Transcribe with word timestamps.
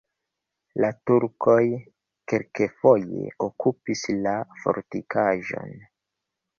La 0.83 0.89
turkoj 1.09 1.59
kelkfoje 2.33 3.23
okupis 3.49 4.05
la 4.27 4.37
fortikaĵon. 4.65 5.81